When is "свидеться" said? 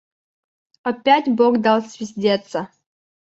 1.83-2.69